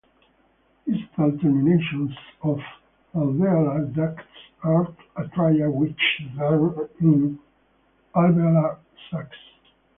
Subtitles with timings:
[0.87, 2.57] Distal terminations of
[3.13, 4.25] alveolar ducts
[4.63, 6.65] are atria which then
[7.01, 7.39] end in
[8.15, 8.79] alveolar
[9.11, 9.37] sacs.